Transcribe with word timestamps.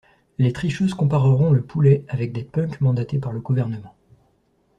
Les 0.39 0.51
tricheuses 0.51 0.95
compareront 0.95 1.51
le 1.51 1.61
poulet 1.61 2.05
avec 2.07 2.33
des 2.33 2.43
punks 2.43 2.81
mandatés 2.81 3.19
par 3.19 3.33
le 3.33 3.39
gouvernement. 3.39 3.93